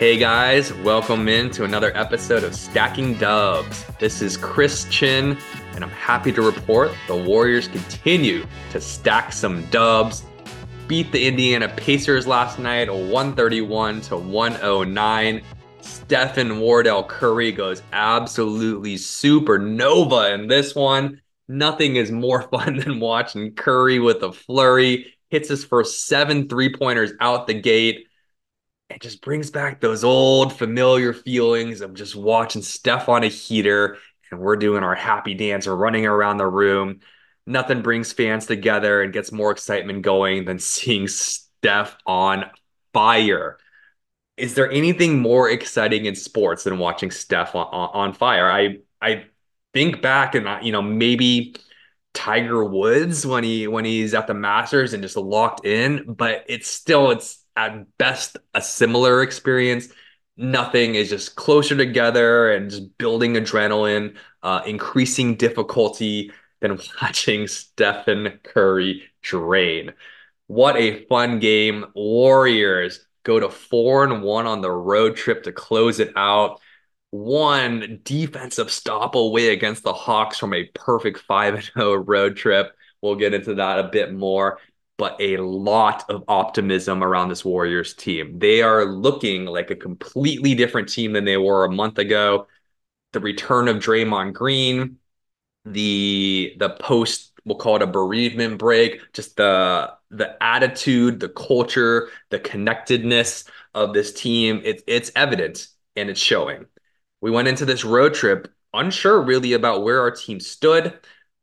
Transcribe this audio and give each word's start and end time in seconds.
Hey 0.00 0.16
guys, 0.16 0.72
welcome 0.72 1.28
in 1.28 1.50
to 1.50 1.64
another 1.64 1.94
episode 1.94 2.42
of 2.42 2.54
Stacking 2.54 3.18
Dubs. 3.18 3.84
This 3.98 4.22
is 4.22 4.34
Chris 4.38 4.86
Chinn, 4.86 5.36
and 5.74 5.84
I'm 5.84 5.90
happy 5.90 6.32
to 6.32 6.40
report 6.40 6.92
the 7.06 7.16
Warriors 7.16 7.68
continue 7.68 8.46
to 8.70 8.80
stack 8.80 9.30
some 9.30 9.66
dubs. 9.66 10.24
Beat 10.88 11.12
the 11.12 11.28
Indiana 11.28 11.68
Pacers 11.68 12.26
last 12.26 12.58
night 12.58 12.90
131 12.90 14.00
to 14.00 14.16
109. 14.16 15.42
Stephen 15.82 16.60
Wardell 16.60 17.04
Curry 17.04 17.52
goes 17.52 17.82
absolutely 17.92 18.94
supernova 18.94 20.32
in 20.32 20.46
this 20.46 20.74
one. 20.74 21.20
Nothing 21.46 21.96
is 21.96 22.10
more 22.10 22.40
fun 22.50 22.78
than 22.78 23.00
watching 23.00 23.52
Curry 23.52 23.98
with 23.98 24.22
a 24.22 24.32
flurry. 24.32 25.12
Hits 25.28 25.50
his 25.50 25.62
first 25.62 26.06
seven 26.06 26.48
three 26.48 26.74
pointers 26.74 27.12
out 27.20 27.46
the 27.46 27.52
gate 27.52 28.06
it 28.90 29.00
just 29.00 29.22
brings 29.22 29.50
back 29.50 29.80
those 29.80 30.02
old 30.04 30.52
familiar 30.52 31.12
feelings 31.12 31.80
of 31.80 31.94
just 31.94 32.16
watching 32.16 32.62
Steph 32.62 33.08
on 33.08 33.22
a 33.22 33.28
heater 33.28 33.98
and 34.30 34.40
we're 34.40 34.56
doing 34.56 34.82
our 34.82 34.94
happy 34.94 35.34
dance 35.34 35.66
or 35.66 35.76
running 35.76 36.06
around 36.06 36.38
the 36.38 36.46
room. 36.46 37.00
Nothing 37.46 37.82
brings 37.82 38.12
fans 38.12 38.46
together 38.46 39.02
and 39.02 39.12
gets 39.12 39.32
more 39.32 39.50
excitement 39.52 40.02
going 40.02 40.44
than 40.44 40.58
seeing 40.60 41.08
Steph 41.08 41.96
on 42.04 42.50
fire. 42.92 43.58
Is 44.36 44.54
there 44.54 44.70
anything 44.70 45.20
more 45.20 45.50
exciting 45.50 46.06
in 46.06 46.14
sports 46.14 46.64
than 46.64 46.78
watching 46.78 47.10
Steph 47.10 47.54
on, 47.54 47.66
on, 47.66 47.90
on 47.92 48.12
fire? 48.14 48.50
I 48.50 48.78
I 49.00 49.26
think 49.72 50.02
back 50.02 50.34
and 50.34 50.48
uh, 50.48 50.58
you 50.62 50.72
know 50.72 50.82
maybe 50.82 51.54
Tiger 52.14 52.64
Woods 52.64 53.26
when 53.26 53.44
he 53.44 53.68
when 53.68 53.84
he's 53.84 54.14
at 54.14 54.26
the 54.26 54.34
Masters 54.34 54.94
and 54.94 55.02
just 55.02 55.16
locked 55.16 55.66
in, 55.66 56.14
but 56.14 56.44
it's 56.48 56.68
still 56.68 57.10
it's 57.10 57.39
at 57.56 57.86
best 57.98 58.36
a 58.54 58.62
similar 58.62 59.22
experience. 59.22 59.88
Nothing 60.36 60.94
is 60.94 61.10
just 61.10 61.36
closer 61.36 61.76
together 61.76 62.52
and 62.52 62.70
just 62.70 62.96
building 62.98 63.34
adrenaline, 63.34 64.16
uh, 64.42 64.62
increasing 64.66 65.36
difficulty 65.36 66.32
than 66.60 66.78
watching 67.02 67.46
Stephen 67.46 68.40
Curry 68.42 69.04
drain. 69.22 69.92
What 70.46 70.76
a 70.76 71.04
fun 71.06 71.38
game. 71.38 71.86
Warriors 71.94 73.06
go 73.22 73.38
to 73.38 73.48
four 73.48 74.04
and 74.04 74.22
one 74.22 74.46
on 74.46 74.60
the 74.60 74.70
road 74.70 75.16
trip 75.16 75.44
to 75.44 75.52
close 75.52 76.00
it 76.00 76.12
out. 76.16 76.60
One 77.10 78.00
defensive 78.04 78.70
stop 78.70 79.14
away 79.14 79.50
against 79.52 79.82
the 79.82 79.92
Hawks 79.92 80.38
from 80.38 80.54
a 80.54 80.64
perfect 80.74 81.18
5 81.20 81.70
0 81.74 81.94
road 81.96 82.36
trip. 82.36 82.74
We'll 83.02 83.16
get 83.16 83.34
into 83.34 83.54
that 83.56 83.78
a 83.78 83.88
bit 83.88 84.12
more 84.12 84.58
but 85.00 85.16
a 85.18 85.38
lot 85.38 86.04
of 86.10 86.22
optimism 86.28 87.02
around 87.02 87.30
this 87.30 87.42
Warriors 87.42 87.94
team. 87.94 88.38
They 88.38 88.60
are 88.60 88.84
looking 88.84 89.46
like 89.46 89.70
a 89.70 89.74
completely 89.74 90.54
different 90.54 90.90
team 90.90 91.14
than 91.14 91.24
they 91.24 91.38
were 91.38 91.64
a 91.64 91.70
month 91.72 91.96
ago. 91.96 92.48
The 93.12 93.20
return 93.20 93.68
of 93.68 93.78
Draymond 93.78 94.34
Green, 94.34 94.98
the 95.64 96.54
the 96.58 96.68
post 96.68 97.32
we'll 97.46 97.56
call 97.56 97.76
it 97.76 97.82
a 97.82 97.86
bereavement 97.86 98.58
break, 98.58 99.00
just 99.14 99.38
the 99.38 99.90
the 100.10 100.36
attitude, 100.42 101.18
the 101.18 101.30
culture, 101.30 102.10
the 102.28 102.38
connectedness 102.38 103.44
of 103.74 103.94
this 103.94 104.12
team, 104.12 104.60
it's 104.64 104.82
it's 104.86 105.10
evident 105.16 105.68
and 105.96 106.10
it's 106.10 106.20
showing. 106.20 106.66
We 107.22 107.30
went 107.30 107.48
into 107.48 107.64
this 107.64 107.86
road 107.86 108.12
trip 108.12 108.48
unsure 108.74 109.22
really 109.22 109.54
about 109.54 109.82
where 109.82 110.00
our 110.00 110.10
team 110.10 110.40
stood, 110.40 110.92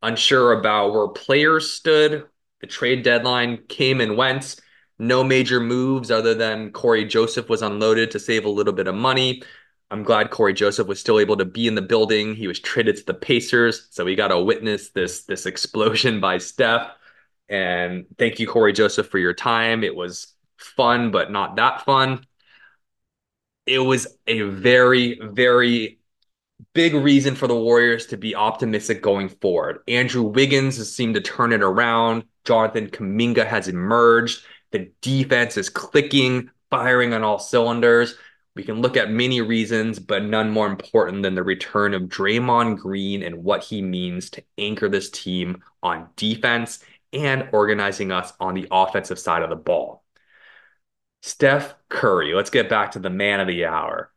unsure 0.04 0.52
about 0.54 0.94
where 0.94 1.08
players 1.08 1.72
stood, 1.72 2.28
the 2.62 2.68
trade 2.68 3.03
deadline 3.03 3.59
came 3.68 4.01
and 4.01 4.18
went. 4.18 4.56
No 5.00 5.23
major 5.23 5.59
moves 5.59 6.09
other 6.09 6.34
than 6.34 6.72
Cory 6.72 7.06
Joseph 7.06 7.50
was 7.50 7.62
unloaded 7.62 8.12
to 8.12 8.19
save 8.19 8.45
a 8.45 8.50
little 8.50 8.73
bit 8.73 8.88
of 8.88 8.95
money. 8.95 9.44
I'm 9.90 10.03
glad 10.03 10.31
Cory 10.31 10.53
Joseph 10.53 10.88
was 10.88 11.00
still 11.00 11.19
able 11.19 11.38
to 11.38 11.45
be 11.45 11.68
in 11.68 11.75
the 11.75 11.81
building. 11.81 12.35
He 12.35 12.47
was 12.47 12.59
traded 12.59 12.97
to 12.97 13.06
the 13.06 13.13
Pacers, 13.13 13.88
so 13.91 14.03
we 14.03 14.16
got 14.16 14.29
to 14.29 14.40
witness 14.40 14.90
this 14.90 15.23
this 15.23 15.45
explosion 15.45 16.19
by 16.22 16.40
Steph. 16.40 16.90
And 17.50 18.06
thank 18.18 18.40
you, 18.40 18.47
Cory 18.47 18.74
Joseph, 18.74 19.07
for 19.07 19.19
your 19.19 19.34
time. 19.34 19.84
It 19.84 19.95
was 19.95 20.34
fun, 20.57 21.12
but 21.12 21.31
not 21.31 21.56
that 21.56 21.85
fun. 21.85 22.25
It 23.66 23.79
was 23.79 24.07
a 24.25 24.41
very, 24.41 25.19
very 25.22 26.00
big 26.74 26.94
reason 26.94 27.35
for 27.35 27.47
the 27.47 27.56
Warriors 27.56 28.07
to 28.07 28.18
be 28.18 28.35
optimistic 28.35 29.01
going 29.01 29.29
forward. 29.29 29.79
Andrew 29.88 30.24
Wiggins 30.24 30.78
has 30.78 30.94
seemed 30.94 31.16
to 31.16 31.22
turn 31.22 31.53
it 31.53 31.62
around. 31.62 32.24
Jonathan 32.47 32.88
Kuminga 32.88 33.46
has 33.46 33.68
emerged. 33.68 34.46
The 34.72 34.90
defense 35.02 35.58
is 35.58 35.69
clicking, 35.69 36.50
firing 36.69 37.13
on 37.13 37.22
all 37.22 37.40
cylinders. 37.40 38.16
We 38.56 38.63
can 38.63 38.81
look 38.81 38.96
at 38.96 39.12
many 39.12 39.41
reasons, 39.41 40.00
but 40.00 40.24
none 40.24 40.50
more 40.50 40.66
important 40.66 41.24
than 41.24 41.36
the 41.36 41.44
return 41.44 41.94
of 41.94 42.03
Draymond 42.03 42.80
Green 42.80 43.22
and 43.22 43.44
what 43.44 43.66
he 43.66 43.81
means 43.81 44.30
to 44.31 44.44
anchor 44.57 44.88
this 44.88 45.09
team 45.09 45.62
on 45.84 46.07
defense 46.16 46.80
and 47.12 47.50
organizing 47.52 48.13
us 48.13 48.31
on 48.40 48.53
the 48.53 48.68
offensive 48.72 49.19
side 49.19 49.44
of 49.44 49.50
the 49.50 49.57
ball. 49.57 50.06
Steph 51.22 51.75
Curry, 51.90 52.34
let's 52.34 52.50
get 52.50 52.69
back 52.69 52.91
to 52.91 53.00
the 53.00 53.09
man 53.09 53.41
of 53.41 53.47
the 53.47 53.66
hour. 53.66 54.13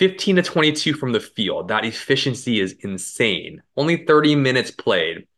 15 0.00 0.36
to 0.36 0.42
22 0.42 0.94
from 0.94 1.12
the 1.12 1.20
field. 1.20 1.68
That 1.68 1.84
efficiency 1.84 2.58
is 2.58 2.72
insane. 2.80 3.62
Only 3.76 4.04
30 4.04 4.34
minutes 4.34 4.72
played. 4.72 5.28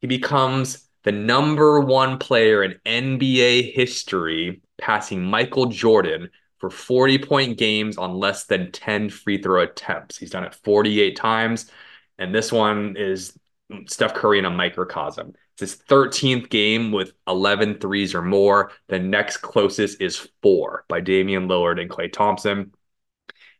He 0.00 0.06
becomes 0.06 0.85
the 1.06 1.12
number 1.12 1.78
one 1.78 2.18
player 2.18 2.64
in 2.64 2.80
NBA 2.84 3.72
history, 3.72 4.60
passing 4.76 5.22
Michael 5.22 5.66
Jordan 5.66 6.28
for 6.58 6.68
40 6.68 7.18
point 7.18 7.58
games 7.58 7.96
on 7.96 8.18
less 8.18 8.46
than 8.46 8.72
10 8.72 9.10
free 9.10 9.40
throw 9.40 9.62
attempts. 9.62 10.18
He's 10.18 10.30
done 10.30 10.42
it 10.42 10.56
48 10.64 11.14
times. 11.14 11.70
And 12.18 12.34
this 12.34 12.50
one 12.50 12.96
is 12.98 13.38
Steph 13.86 14.14
Curry 14.14 14.40
in 14.40 14.46
a 14.46 14.50
microcosm. 14.50 15.34
It's 15.52 15.60
his 15.60 15.76
13th 15.88 16.50
game 16.50 16.90
with 16.90 17.12
11 17.28 17.78
threes 17.78 18.12
or 18.12 18.22
more. 18.22 18.72
The 18.88 18.98
next 18.98 19.36
closest 19.36 20.00
is 20.00 20.28
four 20.42 20.86
by 20.88 21.00
Damian 21.00 21.46
Lillard 21.46 21.80
and 21.80 21.88
Klay 21.88 22.12
Thompson. 22.12 22.74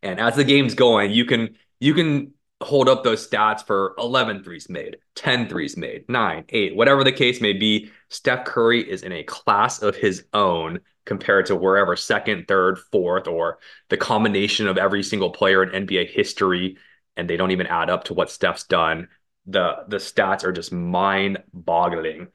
And 0.02 0.18
as 0.18 0.34
the 0.34 0.42
game's 0.42 0.74
going, 0.74 1.12
you 1.12 1.24
can 1.24 1.54
you 1.78 1.94
can 1.94 2.32
hold 2.62 2.88
up 2.88 3.04
those 3.04 3.28
stats 3.28 3.64
for 3.64 3.94
11 3.98 4.42
threes 4.42 4.68
made, 4.68 4.96
10 5.14 5.48
threes 5.48 5.76
made, 5.76 6.08
9, 6.08 6.44
8, 6.48 6.76
whatever 6.76 7.04
the 7.04 7.12
case 7.12 7.40
may 7.40 7.52
be. 7.52 7.90
Steph 8.08 8.44
Curry 8.44 8.88
is 8.88 9.02
in 9.02 9.12
a 9.12 9.24
class 9.24 9.82
of 9.82 9.96
his 9.96 10.24
own 10.32 10.80
compared 11.04 11.46
to 11.46 11.56
wherever 11.56 11.96
second, 11.96 12.48
third, 12.48 12.78
fourth, 12.90 13.28
or 13.28 13.58
the 13.90 13.96
combination 13.96 14.66
of 14.66 14.78
every 14.78 15.02
single 15.02 15.30
player 15.30 15.62
in 15.62 15.86
NBA 15.86 16.10
history, 16.10 16.76
and 17.16 17.28
they 17.28 17.36
don't 17.36 17.50
even 17.52 17.66
add 17.66 17.90
up 17.90 18.04
to 18.04 18.14
what 18.14 18.30
Steph's 18.30 18.64
done. 18.64 19.08
The 19.46 19.84
the 19.88 19.98
stats 19.98 20.42
are 20.44 20.52
just 20.52 20.72
mind-boggling. 20.72 22.28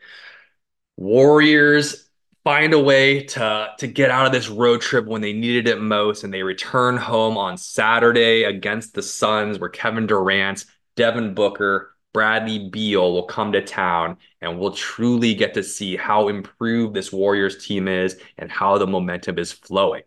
Warriors 0.98 2.10
find 2.44 2.74
a 2.74 2.80
way 2.80 3.24
to 3.24 3.70
to 3.78 3.88
get 3.88 4.10
out 4.10 4.26
of 4.26 4.32
this 4.32 4.50
road 4.50 4.82
trip 4.82 5.06
when 5.06 5.22
they 5.22 5.34
needed 5.34 5.68
it 5.68 5.80
most 5.80 6.24
and 6.24 6.34
they 6.34 6.44
return 6.44 6.98
home 6.98 7.38
on 7.38 7.58
Saturday 7.58 8.44
against 8.44 8.94
the 8.94 9.02
Suns 9.04 9.60
where 9.60 9.70
Kevin 9.70 10.08
Durant, 10.08 10.66
Devin 10.96 11.34
Booker, 11.34 11.96
Bradley 12.14 12.70
Beal 12.70 13.14
will 13.14 13.24
come 13.24 13.52
to 13.54 13.62
town 13.62 14.18
and 14.42 14.60
we'll 14.60 14.72
truly 14.72 15.34
get 15.34 15.54
to 15.54 15.64
see 15.64 15.96
how 15.96 16.28
improved 16.28 16.94
this 16.94 17.12
Warriors 17.12 17.66
team 17.66 17.88
is 17.88 18.18
and 18.38 18.52
how 18.52 18.78
the 18.78 18.88
momentum 18.88 19.38
is 19.40 19.52
flowing. 19.52 20.04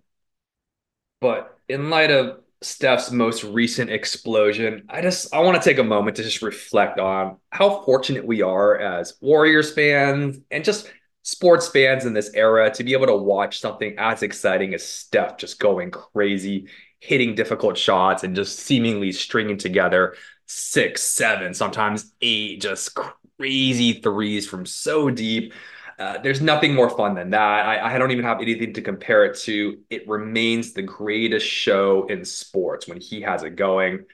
But 1.20 1.58
in 1.68 1.88
light 1.88 2.10
of 2.10 2.40
Steph's 2.60 3.10
most 3.10 3.44
recent 3.44 3.90
explosion, 3.90 4.84
I 4.88 5.00
just 5.00 5.32
I 5.34 5.40
want 5.40 5.62
to 5.62 5.68
take 5.68 5.78
a 5.78 5.84
moment 5.84 6.16
to 6.16 6.22
just 6.22 6.42
reflect 6.42 6.98
on 6.98 7.36
how 7.50 7.82
fortunate 7.82 8.26
we 8.26 8.42
are 8.42 8.78
as 8.78 9.14
Warriors 9.20 9.72
fans 9.72 10.38
and 10.50 10.64
just 10.64 10.90
sports 11.24 11.66
fans 11.68 12.04
in 12.04 12.12
this 12.12 12.30
era 12.34 12.70
to 12.70 12.84
be 12.84 12.92
able 12.92 13.06
to 13.06 13.16
watch 13.16 13.58
something 13.58 13.94
as 13.98 14.22
exciting 14.22 14.74
as 14.74 14.86
Steph 14.86 15.38
just 15.38 15.58
going 15.58 15.90
crazy, 15.90 16.68
hitting 17.00 17.34
difficult 17.34 17.76
shots, 17.76 18.22
and 18.22 18.36
just 18.36 18.60
seemingly 18.60 19.10
stringing 19.10 19.56
together 19.56 20.14
six, 20.46 21.02
seven, 21.02 21.54
sometimes 21.54 22.12
eight, 22.20 22.60
just 22.60 22.94
crazy 23.38 23.94
threes 23.94 24.46
from 24.46 24.66
so 24.66 25.10
deep. 25.10 25.54
Uh, 25.98 26.18
there's 26.18 26.42
nothing 26.42 26.74
more 26.74 26.90
fun 26.90 27.14
than 27.14 27.30
that. 27.30 27.40
I, 27.40 27.94
I 27.94 27.98
don't 27.98 28.10
even 28.10 28.24
have 28.24 28.42
anything 28.42 28.74
to 28.74 28.82
compare 28.82 29.24
it 29.24 29.38
to. 29.40 29.78
It 29.88 30.06
remains 30.06 30.72
the 30.72 30.82
greatest 30.82 31.46
show 31.46 32.06
in 32.06 32.24
sports 32.24 32.86
when 32.86 33.00
he 33.00 33.22
has 33.22 33.44
it 33.44 33.56
going. 33.56 34.04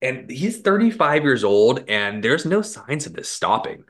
And 0.00 0.30
he's 0.30 0.60
35 0.60 1.22
years 1.22 1.44
old, 1.44 1.84
and 1.88 2.24
there's 2.24 2.46
no 2.46 2.62
signs 2.62 3.06
of 3.06 3.12
this 3.12 3.28
stopping 3.28 3.84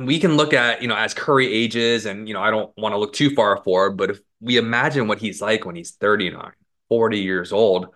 we 0.00 0.18
can 0.18 0.36
look 0.36 0.52
at, 0.52 0.82
you 0.82 0.88
know, 0.88 0.96
as 0.96 1.14
Curry 1.14 1.52
ages, 1.52 2.06
and, 2.06 2.28
you 2.28 2.34
know, 2.34 2.42
I 2.42 2.50
don't 2.50 2.76
want 2.76 2.92
to 2.94 2.98
look 2.98 3.12
too 3.12 3.34
far 3.34 3.62
forward, 3.62 3.96
but 3.96 4.10
if 4.10 4.20
we 4.40 4.56
imagine 4.56 5.08
what 5.08 5.18
he's 5.18 5.40
like 5.40 5.64
when 5.64 5.76
he's 5.76 5.92
39, 5.92 6.52
40 6.88 7.18
years 7.18 7.52
old, 7.52 7.88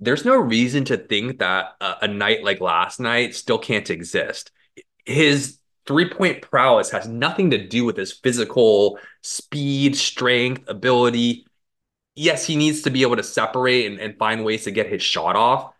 there's 0.00 0.24
no 0.24 0.36
reason 0.36 0.84
to 0.86 0.96
think 0.96 1.38
that 1.38 1.74
a, 1.80 1.96
a 2.02 2.08
night 2.08 2.42
like 2.42 2.60
last 2.60 3.00
night 3.00 3.34
still 3.34 3.58
can't 3.58 3.90
exist. 3.90 4.50
His 5.04 5.58
three 5.86 6.08
point 6.08 6.42
prowess 6.42 6.90
has 6.90 7.08
nothing 7.08 7.50
to 7.50 7.66
do 7.66 7.84
with 7.84 7.96
his 7.96 8.12
physical 8.12 8.98
speed, 9.22 9.96
strength, 9.96 10.68
ability. 10.68 11.46
yes, 12.14 12.46
he 12.46 12.56
needs 12.56 12.82
to 12.82 12.90
be 12.90 13.02
able 13.02 13.16
to 13.16 13.22
separate 13.22 13.86
and, 13.86 14.00
and 14.00 14.18
find 14.18 14.44
ways 14.44 14.64
to 14.64 14.70
get 14.70 14.88
his 14.90 15.02
shot 15.02 15.36
off. 15.36 15.72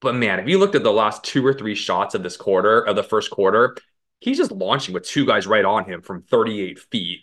But 0.00 0.14
man, 0.14 0.38
if 0.40 0.48
you 0.48 0.58
looked 0.58 0.74
at 0.74 0.82
the 0.82 0.92
last 0.92 1.24
two 1.24 1.46
or 1.46 1.54
three 1.54 1.74
shots 1.74 2.14
of 2.14 2.22
this 2.22 2.36
quarter, 2.36 2.82
of 2.82 2.96
the 2.96 3.02
first 3.02 3.30
quarter, 3.30 3.76
he's 4.24 4.38
just 4.38 4.52
launching 4.52 4.94
with 4.94 5.04
two 5.04 5.26
guys 5.26 5.46
right 5.46 5.66
on 5.66 5.84
him 5.84 6.00
from 6.00 6.22
38 6.22 6.78
feet. 6.78 7.20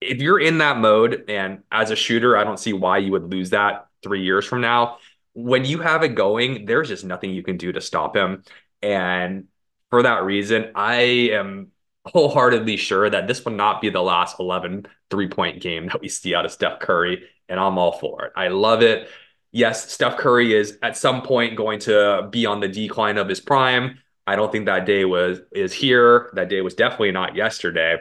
If 0.00 0.20
you're 0.20 0.40
in 0.40 0.58
that 0.58 0.76
mode, 0.76 1.24
and 1.28 1.62
as 1.70 1.92
a 1.92 1.96
shooter, 1.96 2.36
I 2.36 2.42
don't 2.42 2.58
see 2.58 2.72
why 2.72 2.98
you 2.98 3.12
would 3.12 3.30
lose 3.30 3.50
that 3.50 3.86
three 4.02 4.24
years 4.24 4.44
from 4.44 4.60
now. 4.60 4.98
When 5.34 5.64
you 5.64 5.78
have 5.78 6.02
it 6.02 6.16
going, 6.16 6.66
there's 6.66 6.88
just 6.88 7.04
nothing 7.04 7.30
you 7.30 7.44
can 7.44 7.56
do 7.56 7.70
to 7.70 7.80
stop 7.80 8.16
him. 8.16 8.42
And 8.82 9.46
for 9.90 10.02
that 10.02 10.24
reason, 10.24 10.72
I 10.74 11.30
am 11.32 11.68
wholeheartedly 12.04 12.78
sure 12.78 13.08
that 13.08 13.28
this 13.28 13.44
will 13.44 13.52
not 13.52 13.80
be 13.80 13.90
the 13.90 14.02
last 14.02 14.40
11 14.40 14.86
three 15.10 15.28
point 15.28 15.62
game 15.62 15.86
that 15.86 16.00
we 16.00 16.08
see 16.08 16.34
out 16.34 16.44
of 16.44 16.50
Steph 16.50 16.80
Curry. 16.80 17.28
And 17.48 17.60
I'm 17.60 17.78
all 17.78 17.92
for 17.92 18.24
it. 18.24 18.32
I 18.34 18.48
love 18.48 18.82
it. 18.82 19.08
Yes, 19.52 19.92
Steph 19.92 20.16
Curry 20.16 20.52
is 20.52 20.78
at 20.82 20.96
some 20.96 21.22
point 21.22 21.56
going 21.56 21.78
to 21.80 22.28
be 22.28 22.44
on 22.44 22.58
the 22.58 22.68
decline 22.68 23.18
of 23.18 23.28
his 23.28 23.40
prime. 23.40 24.00
I 24.28 24.36
don't 24.36 24.52
think 24.52 24.66
that 24.66 24.84
day 24.84 25.06
was 25.06 25.40
is 25.52 25.72
here. 25.72 26.30
That 26.34 26.50
day 26.50 26.60
was 26.60 26.74
definitely 26.74 27.12
not 27.12 27.34
yesterday. 27.34 27.96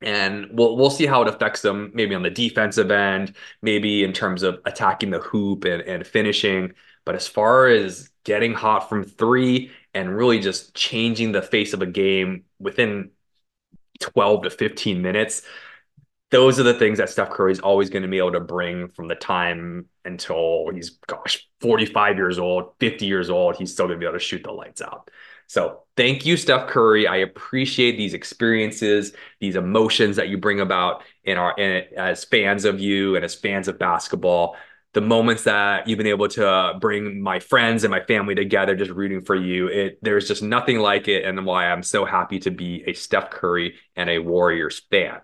And 0.00 0.46
we'll 0.52 0.76
we'll 0.76 0.90
see 0.90 1.06
how 1.06 1.22
it 1.22 1.28
affects 1.28 1.62
them, 1.62 1.90
maybe 1.94 2.14
on 2.14 2.22
the 2.22 2.30
defensive 2.30 2.92
end, 2.92 3.34
maybe 3.60 4.04
in 4.04 4.12
terms 4.12 4.44
of 4.44 4.60
attacking 4.64 5.10
the 5.10 5.18
hoop 5.18 5.64
and, 5.64 5.82
and 5.82 6.06
finishing. 6.06 6.74
But 7.04 7.16
as 7.16 7.26
far 7.26 7.66
as 7.66 8.10
getting 8.24 8.54
hot 8.54 8.88
from 8.88 9.02
three 9.02 9.72
and 9.94 10.16
really 10.16 10.38
just 10.38 10.76
changing 10.76 11.32
the 11.32 11.42
face 11.42 11.72
of 11.72 11.82
a 11.82 11.86
game 11.86 12.44
within 12.60 13.10
12 14.00 14.44
to 14.44 14.50
15 14.50 15.02
minutes, 15.02 15.42
those 16.30 16.60
are 16.60 16.64
the 16.64 16.74
things 16.74 16.98
that 16.98 17.10
Steph 17.10 17.30
Curry 17.30 17.52
is 17.52 17.60
always 17.60 17.90
going 17.90 18.02
to 18.02 18.08
be 18.08 18.18
able 18.18 18.32
to 18.32 18.40
bring 18.40 18.88
from 18.90 19.08
the 19.08 19.14
time 19.16 19.86
until 20.04 20.70
he's, 20.72 20.90
gosh, 21.08 21.48
45 21.60 22.16
years 22.16 22.38
old, 22.38 22.74
50 22.80 23.06
years 23.06 23.30
old. 23.30 23.56
He's 23.56 23.72
still 23.72 23.86
going 23.86 23.98
to 23.98 24.00
be 24.00 24.06
able 24.06 24.18
to 24.18 24.24
shoot 24.24 24.44
the 24.44 24.52
lights 24.52 24.82
out. 24.82 25.10
So 25.48 25.84
thank 25.96 26.26
you, 26.26 26.36
Steph 26.36 26.68
Curry. 26.68 27.06
I 27.06 27.16
appreciate 27.16 27.96
these 27.96 28.12
experiences, 28.12 29.14
these 29.40 29.56
emotions 29.56 30.16
that 30.16 30.28
you 30.28 30.36
bring 30.36 30.60
about 30.60 31.02
in 31.24 31.38
our 31.38 31.58
in, 31.58 31.84
as 31.96 32.24
fans 32.24 32.66
of 32.66 32.80
you 32.80 33.16
and 33.16 33.24
as 33.24 33.34
fans 33.34 33.66
of 33.66 33.78
basketball. 33.78 34.56
The 34.92 35.00
moments 35.00 35.44
that 35.44 35.88
you've 35.88 35.96
been 35.96 36.06
able 36.06 36.28
to 36.28 36.74
bring 36.80 37.22
my 37.22 37.40
friends 37.40 37.84
and 37.84 37.90
my 37.90 38.00
family 38.00 38.34
together, 38.34 38.76
just 38.76 38.90
rooting 38.90 39.22
for 39.22 39.34
you. 39.34 39.68
It 39.68 39.98
there's 40.02 40.28
just 40.28 40.42
nothing 40.42 40.80
like 40.80 41.08
it, 41.08 41.24
and 41.24 41.46
why 41.46 41.70
I'm 41.70 41.82
so 41.82 42.04
happy 42.04 42.38
to 42.40 42.50
be 42.50 42.84
a 42.86 42.92
Steph 42.92 43.30
Curry 43.30 43.76
and 43.96 44.10
a 44.10 44.18
Warriors 44.18 44.82
fan. 44.90 45.20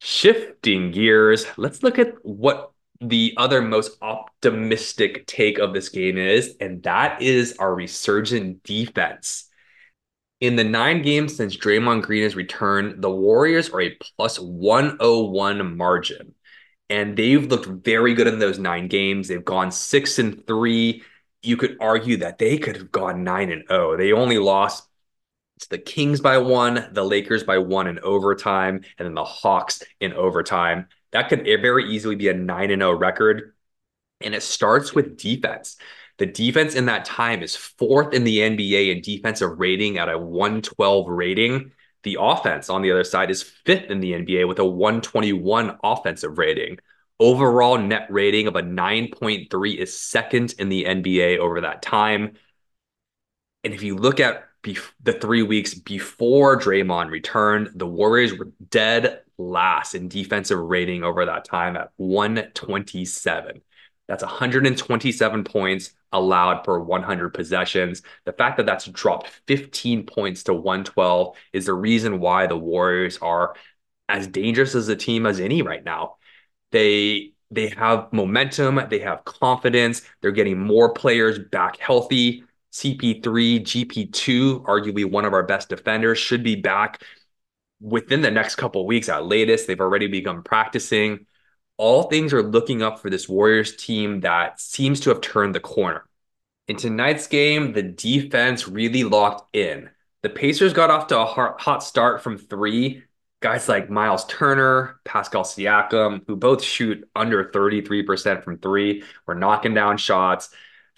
Shifting 0.00 0.90
gears, 0.90 1.46
let's 1.56 1.82
look 1.82 1.98
at 1.98 2.14
what 2.22 2.71
the 3.02 3.34
other 3.36 3.60
most 3.60 3.96
optimistic 4.00 5.26
take 5.26 5.58
of 5.58 5.74
this 5.74 5.88
game 5.88 6.16
is, 6.16 6.56
and 6.60 6.82
that 6.84 7.20
is 7.22 7.56
our 7.58 7.74
resurgent 7.74 8.62
defense. 8.62 9.48
In 10.40 10.56
the 10.56 10.64
nine 10.64 11.02
games 11.02 11.36
since 11.36 11.56
Draymond 11.56 12.02
Green 12.02 12.24
has 12.24 12.34
returned, 12.34 13.02
the 13.02 13.10
Warriors 13.10 13.70
are 13.70 13.82
a 13.82 13.96
plus 14.16 14.38
101 14.38 15.76
margin. 15.76 16.34
And 16.90 17.16
they've 17.16 17.46
looked 17.46 17.66
very 17.66 18.14
good 18.14 18.26
in 18.26 18.38
those 18.38 18.58
nine 18.58 18.88
games. 18.88 19.28
They've 19.28 19.44
gone 19.44 19.70
six 19.70 20.18
and 20.18 20.46
three. 20.46 21.02
You 21.42 21.56
could 21.56 21.76
argue 21.80 22.18
that 22.18 22.38
they 22.38 22.58
could 22.58 22.76
have 22.76 22.90
gone 22.90 23.24
nine 23.24 23.50
and 23.50 23.64
oh. 23.70 23.96
They 23.96 24.12
only 24.12 24.38
lost 24.38 24.86
it's 25.62 25.68
the 25.68 25.78
Kings 25.78 26.20
by 26.20 26.38
one, 26.38 26.88
the 26.90 27.04
Lakers 27.04 27.44
by 27.44 27.58
one 27.58 27.86
in 27.86 28.00
overtime, 28.00 28.80
and 28.98 29.06
then 29.06 29.14
the 29.14 29.24
Hawks 29.24 29.80
in 30.00 30.12
overtime. 30.12 30.88
That 31.12 31.28
could 31.28 31.44
very 31.44 31.90
easily 31.92 32.16
be 32.16 32.28
a 32.28 32.34
9 32.34 32.68
0 32.68 32.92
record. 32.96 33.54
And 34.20 34.34
it 34.34 34.42
starts 34.42 34.94
with 34.94 35.16
defense. 35.18 35.76
The 36.18 36.26
defense 36.26 36.74
in 36.74 36.86
that 36.86 37.04
time 37.04 37.42
is 37.42 37.56
fourth 37.56 38.14
in 38.14 38.24
the 38.24 38.38
NBA 38.38 38.94
in 38.94 39.02
defensive 39.02 39.58
rating 39.58 39.98
at 39.98 40.08
a 40.08 40.18
112 40.18 41.08
rating. 41.08 41.72
The 42.02 42.18
offense 42.20 42.68
on 42.68 42.82
the 42.82 42.90
other 42.92 43.04
side 43.04 43.30
is 43.30 43.42
fifth 43.42 43.90
in 43.90 44.00
the 44.00 44.12
NBA 44.12 44.46
with 44.46 44.58
a 44.58 44.64
121 44.64 45.78
offensive 45.82 46.38
rating. 46.38 46.78
Overall 47.18 47.78
net 47.78 48.06
rating 48.10 48.46
of 48.46 48.56
a 48.56 48.62
9.3 48.62 49.76
is 49.76 49.98
second 49.98 50.54
in 50.58 50.68
the 50.68 50.84
NBA 50.84 51.38
over 51.38 51.60
that 51.60 51.82
time. 51.82 52.32
And 53.64 53.72
if 53.72 53.82
you 53.82 53.96
look 53.96 54.18
at 54.18 54.48
bef- 54.62 54.92
the 55.02 55.12
three 55.12 55.42
weeks 55.42 55.74
before 55.74 56.58
Draymond 56.58 57.10
returned, 57.10 57.70
the 57.74 57.86
Warriors 57.86 58.36
were 58.36 58.50
dead 58.70 59.22
last 59.38 59.94
in 59.94 60.08
defensive 60.08 60.58
rating 60.58 61.04
over 61.04 61.26
that 61.26 61.44
time 61.44 61.76
at 61.76 61.90
127. 61.96 63.62
That's 64.08 64.22
127 64.22 65.44
points 65.44 65.92
allowed 66.12 66.64
per 66.64 66.78
100 66.78 67.30
possessions. 67.30 68.02
The 68.24 68.32
fact 68.32 68.58
that 68.58 68.66
that's 68.66 68.86
dropped 68.86 69.28
15 69.46 70.04
points 70.04 70.44
to 70.44 70.54
112 70.54 71.36
is 71.52 71.66
the 71.66 71.74
reason 71.74 72.20
why 72.20 72.46
the 72.46 72.56
Warriors 72.56 73.18
are 73.18 73.54
as 74.08 74.26
dangerous 74.26 74.74
as 74.74 74.88
a 74.88 74.96
team 74.96 75.24
as 75.26 75.40
any 75.40 75.62
right 75.62 75.84
now. 75.84 76.16
They 76.70 77.32
they 77.50 77.68
have 77.68 78.12
momentum, 78.12 78.80
they 78.88 79.00
have 79.00 79.24
confidence, 79.24 80.02
they're 80.20 80.32
getting 80.32 80.58
more 80.58 80.92
players 80.94 81.38
back 81.38 81.76
healthy. 81.76 82.44
CP3, 82.72 83.60
GP2, 83.60 84.64
arguably 84.64 85.04
one 85.08 85.24
of 85.24 85.34
our 85.34 85.42
best 85.42 85.68
defenders, 85.68 86.18
should 86.18 86.42
be 86.42 86.56
back 86.56 87.02
within 87.80 88.22
the 88.22 88.30
next 88.30 88.56
couple 88.56 88.86
weeks 88.86 89.08
at 89.08 89.26
latest. 89.26 89.66
They've 89.66 89.80
already 89.80 90.06
begun 90.06 90.42
practicing. 90.42 91.26
All 91.76 92.04
things 92.04 92.32
are 92.32 92.42
looking 92.42 92.82
up 92.82 93.00
for 93.00 93.10
this 93.10 93.28
Warriors 93.28 93.76
team 93.76 94.20
that 94.20 94.60
seems 94.60 95.00
to 95.00 95.10
have 95.10 95.20
turned 95.20 95.54
the 95.54 95.60
corner. 95.60 96.04
In 96.68 96.76
tonight's 96.76 97.26
game, 97.26 97.72
the 97.72 97.82
defense 97.82 98.68
really 98.68 99.04
locked 99.04 99.54
in. 99.54 99.90
The 100.22 100.30
Pacers 100.30 100.72
got 100.72 100.90
off 100.90 101.08
to 101.08 101.18
a 101.18 101.26
hot 101.26 101.82
start 101.82 102.22
from 102.22 102.38
three. 102.38 103.02
Guys 103.40 103.68
like 103.68 103.90
Myles 103.90 104.24
Turner, 104.26 105.00
Pascal 105.04 105.42
Siakam, 105.42 106.22
who 106.26 106.36
both 106.36 106.62
shoot 106.62 107.08
under 107.16 107.44
33% 107.46 108.44
from 108.44 108.58
three, 108.58 109.02
were 109.26 109.34
knocking 109.34 109.74
down 109.74 109.96
shots 109.96 110.50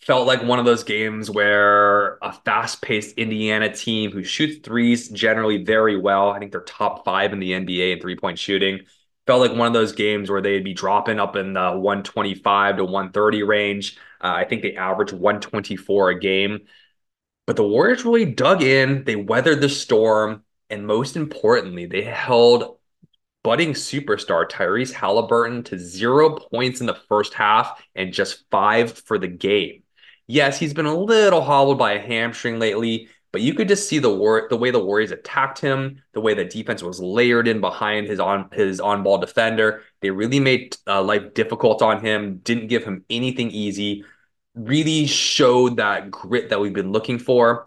felt 0.02 0.26
like 0.26 0.42
one 0.42 0.58
of 0.58 0.64
those 0.64 0.84
games 0.84 1.30
where 1.30 2.18
a 2.22 2.32
fast-paced 2.32 3.16
Indiana 3.16 3.74
team 3.74 4.10
who 4.10 4.22
shoots 4.22 4.58
threes 4.64 5.08
generally 5.08 5.64
very 5.64 5.96
well, 5.96 6.30
I 6.30 6.38
think 6.38 6.52
they're 6.52 6.60
top 6.62 7.04
five 7.04 7.32
in 7.32 7.40
the 7.40 7.52
NBA 7.52 7.94
in 7.94 8.00
three-point 8.00 8.38
shooting, 8.38 8.80
felt 9.26 9.40
like 9.40 9.56
one 9.56 9.66
of 9.66 9.72
those 9.72 9.92
games 9.92 10.30
where 10.30 10.42
they'd 10.42 10.64
be 10.64 10.74
dropping 10.74 11.18
up 11.18 11.36
in 11.36 11.54
the 11.54 11.72
125 11.72 12.76
to 12.76 12.84
130 12.84 13.42
range. 13.44 13.96
Uh, 14.20 14.32
I 14.36 14.44
think 14.44 14.62
they 14.62 14.76
average 14.76 15.12
124 15.12 16.10
a 16.10 16.20
game. 16.20 16.60
But 17.46 17.56
the 17.56 17.66
Warriors 17.66 18.04
really 18.04 18.24
dug 18.24 18.62
in, 18.62 19.04
they 19.04 19.16
weathered 19.16 19.60
the 19.60 19.68
storm, 19.68 20.44
and 20.70 20.86
most 20.86 21.16
importantly, 21.16 21.86
they 21.86 22.02
held 22.02 22.78
budding 23.44 23.74
superstar 23.74 24.48
Tyrese 24.48 24.92
Haliburton 24.92 25.64
to 25.66 25.78
zero 25.78 26.30
points 26.36 26.80
in 26.80 26.86
the 26.86 26.94
first 26.94 27.34
half 27.34 27.80
and 27.94 28.12
just 28.12 28.44
five 28.50 28.92
for 28.92 29.18
the 29.18 29.28
game. 29.28 29.83
Yes, 30.26 30.58
he's 30.58 30.74
been 30.74 30.86
a 30.86 30.94
little 30.96 31.42
hobbled 31.42 31.78
by 31.78 31.92
a 31.92 32.00
hamstring 32.00 32.58
lately, 32.58 33.08
but 33.30 33.42
you 33.42 33.54
could 33.54 33.68
just 33.68 33.88
see 33.88 33.98
the 33.98 34.12
war 34.14 34.46
the 34.48 34.56
way 34.56 34.70
the 34.70 34.82
Warriors 34.82 35.10
attacked 35.10 35.58
him, 35.58 36.02
the 36.12 36.20
way 36.20 36.34
the 36.34 36.44
defense 36.44 36.82
was 36.82 37.00
layered 37.00 37.46
in 37.46 37.60
behind 37.60 38.06
his 38.06 38.20
on 38.20 38.48
his 38.52 38.80
on 38.80 39.02
ball 39.02 39.18
defender. 39.18 39.82
They 40.00 40.10
really 40.10 40.40
made 40.40 40.76
uh, 40.86 41.02
life 41.02 41.34
difficult 41.34 41.82
on 41.82 42.00
him. 42.00 42.38
Didn't 42.38 42.68
give 42.68 42.84
him 42.84 43.04
anything 43.10 43.50
easy. 43.50 44.04
Really 44.54 45.06
showed 45.06 45.76
that 45.76 46.10
grit 46.10 46.50
that 46.50 46.60
we've 46.60 46.72
been 46.72 46.92
looking 46.92 47.18
for. 47.18 47.66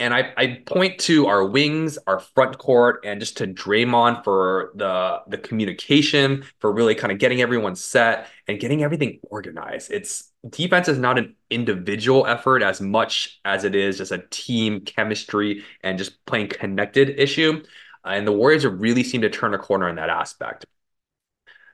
And 0.00 0.12
I, 0.12 0.32
I 0.36 0.62
point 0.66 0.98
to 1.00 1.28
our 1.28 1.46
wings, 1.46 1.98
our 2.08 2.18
front 2.18 2.58
court, 2.58 3.04
and 3.04 3.20
just 3.20 3.36
to 3.36 3.46
Draymond 3.46 4.24
for 4.24 4.72
the 4.74 5.20
the 5.28 5.38
communication, 5.38 6.44
for 6.58 6.72
really 6.72 6.96
kind 6.96 7.12
of 7.12 7.18
getting 7.18 7.40
everyone 7.40 7.76
set 7.76 8.28
and 8.48 8.58
getting 8.58 8.82
everything 8.82 9.20
organized. 9.30 9.92
It's 9.92 10.32
defense 10.50 10.88
is 10.88 10.98
not 10.98 11.18
an 11.18 11.36
individual 11.48 12.26
effort 12.26 12.62
as 12.62 12.80
much 12.80 13.40
as 13.44 13.64
it 13.64 13.74
is 13.76 13.98
just 13.98 14.12
a 14.12 14.24
team 14.30 14.80
chemistry 14.80 15.64
and 15.82 15.96
just 15.96 16.24
playing 16.26 16.48
connected 16.48 17.10
issue. 17.10 17.62
and 18.04 18.26
the 18.26 18.32
Warriors 18.32 18.64
have 18.64 18.80
really 18.80 19.04
seemed 19.04 19.22
to 19.22 19.30
turn 19.30 19.54
a 19.54 19.58
corner 19.58 19.88
in 19.88 19.96
that 19.96 20.10
aspect. 20.10 20.66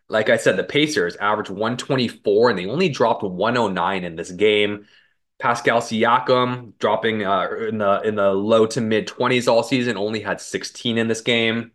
Like 0.08 0.28
I 0.28 0.36
said, 0.36 0.56
the 0.56 0.64
Pacers 0.64 1.16
averaged 1.16 1.50
124 1.50 2.50
and 2.50 2.58
they 2.58 2.66
only 2.66 2.88
dropped 2.88 3.22
109 3.22 4.04
in 4.04 4.16
this 4.16 4.30
game. 4.32 4.86
Pascal 5.40 5.80
Siakam 5.80 6.74
dropping 6.78 7.24
uh, 7.24 7.48
in 7.68 7.78
the 7.78 8.00
in 8.02 8.14
the 8.14 8.30
low 8.30 8.66
to 8.66 8.80
mid 8.80 9.08
20s 9.08 9.48
all 9.48 9.62
season, 9.62 9.96
only 9.96 10.20
had 10.20 10.40
16 10.40 10.98
in 10.98 11.08
this 11.08 11.22
game. 11.22 11.72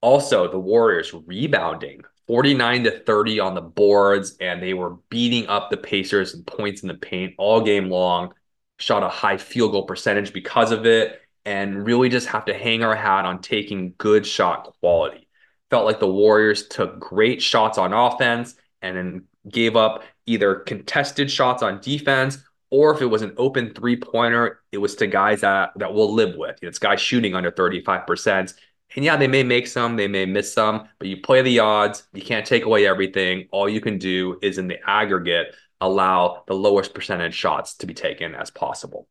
Also, 0.00 0.50
the 0.50 0.58
Warriors 0.58 1.12
rebounding 1.12 2.02
49 2.28 2.84
to 2.84 2.98
30 3.00 3.40
on 3.40 3.54
the 3.54 3.60
boards, 3.60 4.36
and 4.40 4.62
they 4.62 4.72
were 4.72 4.96
beating 5.10 5.46
up 5.48 5.70
the 5.70 5.76
Pacers 5.76 6.34
and 6.34 6.46
points 6.46 6.82
in 6.82 6.88
the 6.88 6.94
paint 6.94 7.34
all 7.38 7.60
game 7.60 7.90
long. 7.90 8.32
Shot 8.78 9.02
a 9.02 9.08
high 9.08 9.36
field 9.36 9.72
goal 9.72 9.84
percentage 9.84 10.32
because 10.32 10.72
of 10.72 10.86
it, 10.86 11.20
and 11.44 11.84
really 11.84 12.08
just 12.08 12.28
have 12.28 12.44
to 12.46 12.54
hang 12.54 12.84
our 12.84 12.96
hat 12.96 13.24
on 13.24 13.40
taking 13.40 13.94
good 13.98 14.24
shot 14.24 14.74
quality. 14.80 15.28
Felt 15.70 15.86
like 15.86 16.00
the 16.00 16.12
Warriors 16.12 16.68
took 16.68 17.00
great 17.00 17.42
shots 17.42 17.78
on 17.78 17.92
offense 17.92 18.54
and 18.80 18.96
then 18.96 19.24
gave 19.48 19.74
up 19.74 20.04
either 20.26 20.56
contested 20.56 21.30
shots 21.30 21.62
on 21.62 21.80
defense 21.80 22.38
or 22.72 22.94
if 22.94 23.02
it 23.02 23.06
was 23.06 23.20
an 23.20 23.34
open 23.36 23.74
three 23.74 23.96
pointer, 23.96 24.62
it 24.72 24.78
was 24.78 24.96
to 24.96 25.06
guys 25.06 25.42
that 25.42 25.72
that 25.76 25.92
we'll 25.92 26.12
live 26.12 26.36
with. 26.36 26.58
It's 26.62 26.78
guys 26.78 27.00
shooting 27.00 27.34
under 27.34 27.52
35%. 27.52 28.54
And 28.96 29.04
yeah, 29.04 29.16
they 29.16 29.28
may 29.28 29.42
make 29.42 29.66
some, 29.66 29.96
they 29.96 30.08
may 30.08 30.26
miss 30.26 30.52
some, 30.52 30.88
but 30.98 31.08
you 31.08 31.18
play 31.18 31.42
the 31.42 31.60
odds. 31.60 32.08
You 32.12 32.22
can't 32.22 32.46
take 32.46 32.64
away 32.64 32.86
everything. 32.86 33.48
All 33.52 33.68
you 33.68 33.80
can 33.80 33.98
do 33.98 34.38
is 34.42 34.58
in 34.58 34.68
the 34.68 34.78
aggregate 34.88 35.54
allow 35.80 36.44
the 36.46 36.54
lowest 36.54 36.94
percentage 36.94 37.34
shots 37.34 37.74
to 37.76 37.86
be 37.86 37.94
taken 37.94 38.34
as 38.34 38.50
possible. 38.50 39.06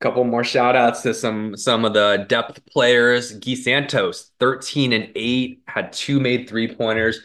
Couple 0.00 0.24
more 0.24 0.44
shout 0.44 0.76
outs 0.76 1.02
to 1.02 1.14
some 1.14 1.56
some 1.56 1.84
of 1.84 1.92
the 1.94 2.26
depth 2.28 2.66
players. 2.66 3.32
Gui 3.34 3.54
Santos, 3.54 4.32
13 4.40 4.92
and 4.92 5.10
8, 5.14 5.62
had 5.66 5.92
two 5.92 6.18
made 6.18 6.48
three 6.48 6.72
pointers, 6.72 7.20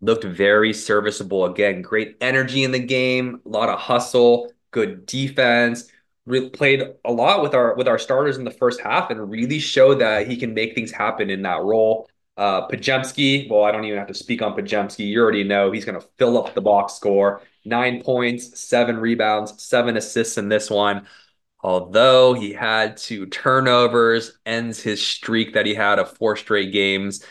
looked 0.00 0.24
very 0.24 0.72
serviceable. 0.72 1.44
Again, 1.46 1.82
great 1.82 2.16
energy 2.20 2.64
in 2.64 2.70
the 2.70 2.78
game, 2.78 3.40
a 3.44 3.48
lot 3.48 3.68
of 3.68 3.78
hustle, 3.78 4.50
good 4.70 5.06
defense. 5.06 5.90
Re- 6.26 6.50
played 6.50 6.82
a 7.04 7.12
lot 7.12 7.42
with 7.42 7.54
our 7.54 7.74
with 7.74 7.88
our 7.88 7.98
starters 7.98 8.36
in 8.36 8.44
the 8.44 8.50
first 8.50 8.80
half 8.80 9.10
and 9.10 9.30
really 9.30 9.58
showed 9.58 10.00
that 10.00 10.28
he 10.28 10.36
can 10.36 10.54
make 10.54 10.74
things 10.74 10.90
happen 10.90 11.30
in 11.30 11.42
that 11.42 11.62
role. 11.62 12.08
Uh, 12.36 12.68
Podziemski, 12.68 13.50
well, 13.50 13.64
I 13.64 13.72
don't 13.72 13.84
even 13.84 13.98
have 13.98 14.06
to 14.08 14.14
speak 14.14 14.42
on 14.42 14.54
Podziemski. 14.54 15.08
You 15.08 15.20
already 15.20 15.42
know 15.42 15.72
he's 15.72 15.84
going 15.84 16.00
to 16.00 16.06
fill 16.18 16.38
up 16.38 16.54
the 16.54 16.60
box 16.60 16.94
score. 16.94 17.42
Nine 17.64 18.00
points, 18.02 18.60
seven 18.60 18.98
rebounds, 18.98 19.60
seven 19.60 19.96
assists 19.96 20.38
in 20.38 20.48
this 20.48 20.70
one. 20.70 21.06
Although 21.60 22.34
he 22.34 22.52
had 22.52 22.96
two 22.96 23.26
turnovers, 23.26 24.38
ends 24.46 24.80
his 24.80 25.04
streak 25.04 25.54
that 25.54 25.66
he 25.66 25.74
had 25.74 25.98
of 25.98 26.16
four 26.16 26.36
straight 26.36 26.72
games. 26.72 27.24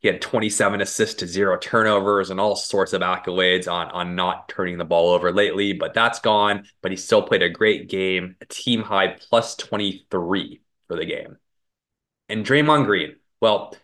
He 0.00 0.06
had 0.08 0.22
27 0.22 0.80
assists 0.80 1.16
to 1.16 1.26
zero 1.26 1.58
turnovers 1.58 2.30
and 2.30 2.40
all 2.40 2.54
sorts 2.54 2.92
of 2.92 3.02
accolades 3.02 3.70
on, 3.70 3.90
on 3.90 4.14
not 4.14 4.48
turning 4.48 4.78
the 4.78 4.84
ball 4.84 5.10
over 5.10 5.32
lately, 5.32 5.72
but 5.72 5.92
that's 5.92 6.20
gone. 6.20 6.68
But 6.82 6.92
he 6.92 6.96
still 6.96 7.22
played 7.22 7.42
a 7.42 7.48
great 7.48 7.88
game, 7.88 8.36
a 8.40 8.46
team 8.46 8.82
high 8.82 9.16
plus 9.28 9.56
23 9.56 10.60
for 10.86 10.96
the 10.96 11.04
game. 11.04 11.36
And 12.28 12.46
Draymond 12.46 12.86
Green, 12.86 13.16
well, 13.40 13.74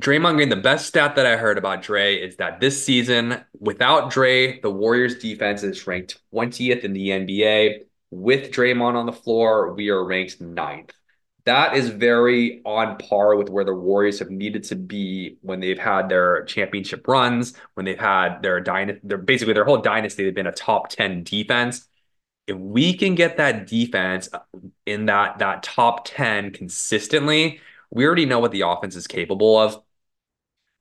Draymond 0.00 0.34
Green, 0.34 0.48
the 0.48 0.56
best 0.56 0.86
stat 0.86 1.14
that 1.14 1.26
I 1.26 1.36
heard 1.36 1.58
about 1.58 1.82
Dre 1.82 2.16
is 2.16 2.36
that 2.36 2.58
this 2.58 2.84
season, 2.84 3.44
without 3.60 4.10
Dre, 4.10 4.60
the 4.60 4.70
Warriors 4.70 5.18
defense 5.18 5.62
is 5.62 5.86
ranked 5.86 6.20
20th 6.34 6.82
in 6.82 6.92
the 6.92 7.10
NBA. 7.10 7.84
With 8.10 8.50
Draymond 8.50 8.96
on 8.96 9.06
the 9.06 9.12
floor, 9.12 9.72
we 9.74 9.90
are 9.90 10.04
ranked 10.04 10.40
ninth 10.40 10.92
that 11.46 11.76
is 11.76 11.90
very 11.90 12.62
on 12.64 12.96
par 12.96 13.36
with 13.36 13.50
where 13.50 13.64
the 13.64 13.74
Warriors 13.74 14.18
have 14.18 14.30
needed 14.30 14.64
to 14.64 14.76
be 14.76 15.36
when 15.42 15.60
they've 15.60 15.78
had 15.78 16.08
their 16.08 16.44
championship 16.44 17.06
runs, 17.06 17.52
when 17.74 17.84
they've 17.84 17.98
had 17.98 18.40
their 18.40 18.60
dynasty, 18.60 19.00
their 19.04 19.18
basically 19.18 19.52
their 19.52 19.64
whole 19.64 19.78
dynasty, 19.78 20.24
they've 20.24 20.34
been 20.34 20.46
a 20.46 20.52
top 20.52 20.88
10 20.88 21.22
defense. 21.22 21.86
If 22.46 22.56
we 22.56 22.96
can 22.96 23.14
get 23.14 23.36
that 23.36 23.66
defense 23.66 24.28
uh, 24.32 24.40
in 24.86 25.06
that 25.06 25.38
that 25.38 25.62
top 25.62 26.06
10 26.06 26.52
consistently, 26.52 27.60
we 27.90 28.06
already 28.06 28.26
know 28.26 28.38
what 28.38 28.52
the 28.52 28.62
offense 28.62 28.96
is 28.96 29.06
capable 29.06 29.58
of. 29.58 29.82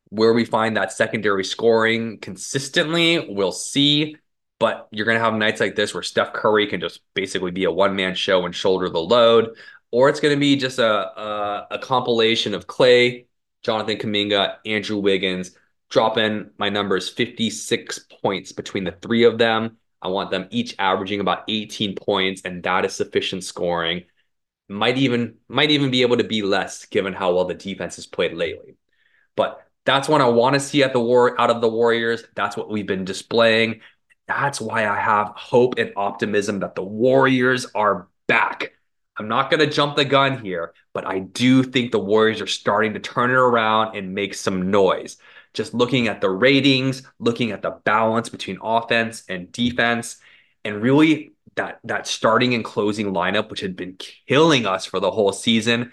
Where 0.09 0.33
we 0.33 0.45
find 0.45 0.77
that 0.77 0.93
secondary 0.93 1.43
scoring 1.43 2.19
consistently, 2.19 3.27
we'll 3.27 3.51
see. 3.51 4.15
But 4.59 4.87
you're 4.91 5.05
going 5.05 5.17
to 5.17 5.23
have 5.23 5.33
nights 5.33 5.59
like 5.59 5.75
this 5.75 5.93
where 5.93 6.03
Steph 6.03 6.31
Curry 6.31 6.67
can 6.67 6.79
just 6.79 7.01
basically 7.15 7.51
be 7.51 7.65
a 7.65 7.71
one 7.71 7.95
man 7.95 8.15
show 8.15 8.45
and 8.45 8.55
shoulder 8.55 8.89
the 8.89 8.99
load 8.99 9.57
or 9.93 10.09
it's 10.09 10.19
going 10.19 10.33
to 10.33 10.39
be 10.39 10.55
just 10.55 10.79
a, 10.79 10.85
a, 10.89 11.67
a 11.71 11.77
compilation 11.77 12.55
of 12.55 12.65
Klay, 12.65 13.27
Jonathan 13.61 13.97
Kuminga, 13.97 14.55
Andrew 14.65 14.97
Wiggins, 14.97 15.51
dropping 15.91 16.49
my 16.57 16.69
numbers 16.69 17.09
56 17.09 18.07
points 18.23 18.51
between 18.53 18.85
the 18.85 18.93
three 19.03 19.23
of 19.23 19.37
them. 19.37 19.77
I 20.01 20.07
want 20.07 20.31
them 20.31 20.47
each 20.49 20.73
averaging 20.79 21.19
about 21.19 21.43
18 21.47 21.93
points, 21.93 22.41
and 22.43 22.63
that 22.63 22.85
is 22.85 22.95
sufficient 22.95 23.43
scoring. 23.43 24.05
Might 24.67 24.97
even 24.97 25.35
might 25.47 25.69
even 25.69 25.91
be 25.91 26.01
able 26.01 26.17
to 26.17 26.23
be 26.23 26.41
less 26.41 26.85
given 26.85 27.13
how 27.13 27.35
well 27.35 27.45
the 27.45 27.53
defense 27.53 27.97
has 27.97 28.07
played 28.07 28.33
lately. 28.33 28.77
But 29.35 29.63
that's 29.85 30.09
what 30.09 30.21
I 30.21 30.29
want 30.29 30.55
to 30.55 30.59
see 30.59 30.81
at 30.81 30.93
the 30.93 30.99
war 30.99 31.39
out 31.39 31.51
of 31.51 31.61
the 31.61 31.69
Warriors. 31.69 32.23
That's 32.35 32.57
what 32.57 32.67
we've 32.67 32.87
been 32.87 33.05
displaying. 33.05 33.81
That's 34.27 34.59
why 34.59 34.87
I 34.87 34.99
have 34.99 35.33
hope 35.35 35.75
and 35.77 35.93
optimism 35.95 36.61
that 36.61 36.73
the 36.73 36.83
Warriors 36.83 37.67
are 37.75 38.07
back. 38.25 38.73
I'm 39.17 39.27
not 39.27 39.51
going 39.51 39.59
to 39.59 39.73
jump 39.73 39.95
the 39.95 40.05
gun 40.05 40.43
here, 40.43 40.73
but 40.93 41.05
I 41.05 41.19
do 41.19 41.63
think 41.63 41.91
the 41.91 41.99
Warriors 41.99 42.41
are 42.41 42.47
starting 42.47 42.93
to 42.93 42.99
turn 42.99 43.29
it 43.29 43.35
around 43.35 43.95
and 43.95 44.15
make 44.15 44.33
some 44.33 44.71
noise. 44.71 45.17
Just 45.53 45.73
looking 45.73 46.07
at 46.07 46.19
the 46.19 46.29
ratings, 46.29 47.03
looking 47.19 47.51
at 47.51 47.61
the 47.61 47.71
balance 47.83 48.29
between 48.29 48.57
offense 48.61 49.23
and 49.29 49.51
defense, 49.51 50.17
and 50.65 50.81
really 50.81 51.33
that 51.55 51.79
that 51.83 52.07
starting 52.07 52.55
and 52.55 52.65
closing 52.65 53.13
lineup, 53.13 53.49
which 53.51 53.59
had 53.59 53.75
been 53.75 53.95
killing 54.27 54.65
us 54.65 54.85
for 54.85 54.99
the 54.99 55.11
whole 55.11 55.31
season, 55.31 55.91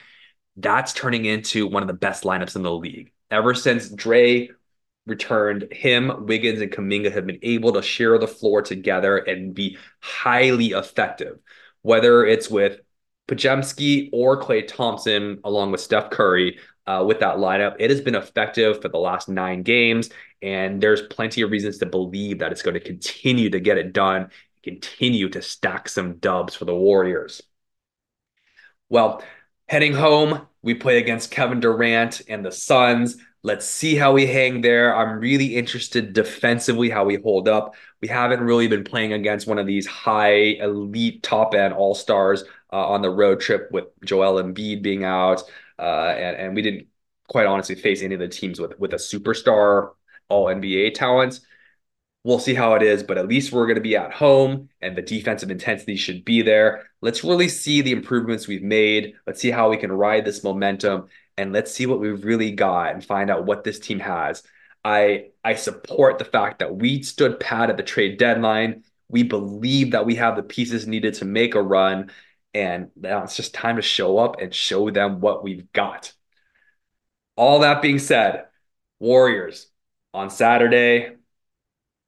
that's 0.56 0.94
turning 0.94 1.26
into 1.26 1.66
one 1.66 1.82
of 1.82 1.88
the 1.88 1.92
best 1.94 2.24
lineups 2.24 2.56
in 2.56 2.62
the 2.62 2.72
league. 2.72 3.12
Ever 3.30 3.54
since 3.54 3.90
Dre 3.90 4.48
returned, 5.06 5.68
him, 5.72 6.26
Wiggins, 6.26 6.60
and 6.60 6.72
Kuminga 6.72 7.12
have 7.12 7.26
been 7.26 7.38
able 7.42 7.72
to 7.74 7.82
share 7.82 8.18
the 8.18 8.28
floor 8.28 8.62
together 8.62 9.18
and 9.18 9.54
be 9.54 9.76
highly 10.00 10.68
effective. 10.68 11.38
Whether 11.82 12.24
it's 12.24 12.48
with 12.50 12.80
Podziemski 13.30 14.10
or 14.12 14.40
Klay 14.40 14.66
Thompson, 14.66 15.38
along 15.44 15.70
with 15.70 15.80
Steph 15.80 16.10
Curry, 16.10 16.58
uh, 16.86 17.04
with 17.06 17.20
that 17.20 17.36
lineup. 17.36 17.76
It 17.78 17.90
has 17.90 18.00
been 18.00 18.16
effective 18.16 18.82
for 18.82 18.88
the 18.88 18.98
last 18.98 19.28
nine 19.28 19.62
games, 19.62 20.10
and 20.42 20.80
there's 20.80 21.02
plenty 21.02 21.42
of 21.42 21.50
reasons 21.50 21.78
to 21.78 21.86
believe 21.86 22.40
that 22.40 22.50
it's 22.50 22.62
going 22.62 22.74
to 22.74 22.80
continue 22.80 23.50
to 23.50 23.60
get 23.60 23.78
it 23.78 23.92
done, 23.92 24.30
continue 24.64 25.28
to 25.28 25.40
stack 25.40 25.88
some 25.88 26.14
dubs 26.16 26.56
for 26.56 26.64
the 26.64 26.74
Warriors. 26.74 27.42
Well, 28.88 29.22
heading 29.68 29.94
home, 29.94 30.48
we 30.62 30.74
play 30.74 30.98
against 30.98 31.30
Kevin 31.30 31.60
Durant 31.60 32.22
and 32.28 32.44
the 32.44 32.50
Suns. 32.50 33.16
Let's 33.42 33.64
see 33.64 33.94
how 33.94 34.12
we 34.12 34.26
hang 34.26 34.60
there. 34.60 34.94
I'm 34.94 35.20
really 35.20 35.56
interested 35.56 36.12
defensively 36.12 36.90
how 36.90 37.04
we 37.04 37.16
hold 37.16 37.48
up. 37.48 37.74
We 38.02 38.08
haven't 38.08 38.40
really 38.40 38.66
been 38.66 38.84
playing 38.84 39.12
against 39.12 39.46
one 39.46 39.58
of 39.58 39.66
these 39.66 39.86
high 39.86 40.56
elite 40.60 41.22
top 41.22 41.54
end 41.54 41.72
all 41.72 41.94
stars 41.94 42.44
uh, 42.72 42.88
on 42.88 43.02
the 43.02 43.10
road 43.10 43.40
trip 43.40 43.68
with 43.72 43.86
Joel 44.04 44.42
Embiid 44.42 44.82
being 44.82 45.04
out, 45.04 45.42
uh, 45.78 46.14
and 46.16 46.36
and 46.36 46.54
we 46.56 46.62
didn't 46.62 46.88
quite 47.28 47.46
honestly 47.46 47.74
face 47.74 48.02
any 48.02 48.14
of 48.14 48.20
the 48.20 48.28
teams 48.28 48.60
with 48.60 48.78
with 48.78 48.92
a 48.92 48.96
superstar 48.96 49.92
All 50.28 50.46
NBA 50.46 50.92
talent. 50.94 51.40
We'll 52.22 52.38
see 52.38 52.52
how 52.54 52.74
it 52.74 52.82
is, 52.82 53.02
but 53.02 53.16
at 53.16 53.28
least 53.28 53.50
we're 53.50 53.66
going 53.66 53.76
to 53.76 53.80
be 53.80 53.96
at 53.96 54.12
home, 54.12 54.68
and 54.82 54.94
the 54.94 55.00
defensive 55.02 55.50
intensity 55.50 55.96
should 55.96 56.22
be 56.24 56.42
there. 56.42 56.86
Let's 57.00 57.24
really 57.24 57.48
see 57.48 57.80
the 57.80 57.92
improvements 57.92 58.46
we've 58.46 58.62
made. 58.62 59.14
Let's 59.26 59.40
see 59.40 59.50
how 59.50 59.70
we 59.70 59.78
can 59.78 59.90
ride 59.90 60.26
this 60.26 60.44
momentum, 60.44 61.08
and 61.38 61.52
let's 61.52 61.72
see 61.72 61.86
what 61.86 61.98
we've 62.00 62.22
really 62.24 62.52
got 62.52 62.92
and 62.92 63.02
find 63.04 63.30
out 63.30 63.46
what 63.46 63.64
this 63.64 63.78
team 63.78 64.00
has. 64.00 64.42
I 64.84 65.30
I 65.44 65.54
support 65.54 66.18
the 66.18 66.24
fact 66.26 66.58
that 66.60 66.76
we 66.76 67.02
stood 67.02 67.40
pat 67.40 67.70
at 67.70 67.76
the 67.76 67.82
trade 67.82 68.18
deadline. 68.18 68.84
We 69.08 69.22
believe 69.22 69.92
that 69.92 70.06
we 70.06 70.16
have 70.16 70.36
the 70.36 70.42
pieces 70.42 70.86
needed 70.86 71.14
to 71.14 71.24
make 71.24 71.54
a 71.54 71.62
run, 71.62 72.10
and 72.54 72.90
now 72.96 73.22
it's 73.22 73.36
just 73.36 73.54
time 73.54 73.76
to 73.76 73.82
show 73.82 74.18
up 74.18 74.40
and 74.40 74.54
show 74.54 74.90
them 74.90 75.20
what 75.20 75.42
we've 75.44 75.70
got. 75.72 76.12
All 77.36 77.60
that 77.60 77.82
being 77.82 77.98
said, 77.98 78.46
Warriors 78.98 79.68
on 80.12 80.30
Saturday, 80.30 81.16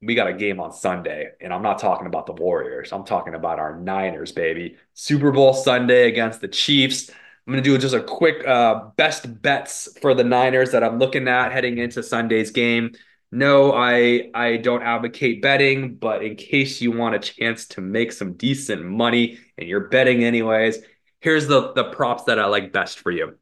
we 0.03 0.15
got 0.15 0.27
a 0.27 0.33
game 0.35 0.61
on 0.61 0.73
Sunday. 0.73 1.31
And 1.41 1.53
I'm 1.53 1.63
not 1.63 1.79
talking 1.79 2.07
about 2.07 2.27
the 2.27 2.33
Warriors, 2.33 2.93
I'm 2.93 3.05
talking 3.05 3.35
about 3.35 3.59
our 3.59 3.79
Niners, 3.79 4.33
baby. 4.33 4.77
Super 4.95 5.31
Bowl 5.31 5.55
Sunday 5.55 6.09
against 6.09 6.41
the 6.41 6.49
Chiefs. 6.49 7.11
I'm 7.11 7.53
going 7.53 7.63
to 7.63 7.69
do 7.69 7.77
just 7.77 7.95
a 7.95 8.03
quick 8.03 8.47
uh, 8.47 8.91
best 8.97 9.43
bets 9.43 9.89
for 10.01 10.15
the 10.15 10.23
Niners 10.23 10.71
that 10.73 10.85
I'm 10.85 10.99
looking 10.99 11.27
at 11.27 11.51
heading 11.51 11.79
into 11.79 12.03
Sunday's 12.03 12.53
game. 12.53 12.93
No, 13.35 13.73
I 13.73 14.31
I 14.35 14.59
don't 14.59 14.83
advocate 14.83 15.41
betting, 15.41 15.95
but 15.97 16.23
in 16.23 16.37
case 16.37 16.83
you 16.83 16.93
want 16.93 17.15
a 17.15 17.19
chance 17.19 17.67
to 17.69 17.81
make 17.81 18.13
some 18.13 18.35
decent 18.35 18.85
money 18.85 19.39
and 19.57 19.67
you're 19.67 19.89
betting 19.89 20.23
anyways, 20.23 20.79
here's 21.21 21.47
the 21.47 21.73
the 21.73 21.85
props 21.85 22.25
that 22.25 22.39
I 22.39 22.47
like 22.47 22.73
best 22.73 22.99
for 22.99 23.11
you. 23.11 23.39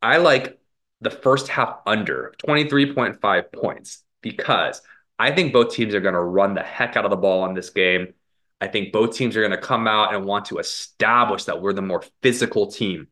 I 0.00 0.18
like 0.18 0.60
the 1.00 1.10
first 1.10 1.48
half 1.48 1.80
under 1.86 2.34
23.5 2.38 3.52
points 3.52 4.04
because 4.22 4.80
I 5.18 5.32
think 5.32 5.52
both 5.52 5.72
teams 5.74 5.94
are 5.94 6.00
going 6.00 6.14
to 6.14 6.22
run 6.22 6.54
the 6.54 6.62
heck 6.62 6.96
out 6.96 7.04
of 7.04 7.10
the 7.10 7.16
ball 7.16 7.46
in 7.46 7.54
this 7.54 7.70
game. 7.70 8.14
I 8.60 8.68
think 8.68 8.92
both 8.92 9.16
teams 9.16 9.36
are 9.36 9.40
going 9.40 9.50
to 9.52 9.58
come 9.58 9.88
out 9.88 10.14
and 10.14 10.24
want 10.24 10.46
to 10.46 10.58
establish 10.58 11.44
that 11.44 11.60
we're 11.60 11.72
the 11.72 11.82
more 11.82 12.04
physical 12.22 12.70
team. 12.70 13.08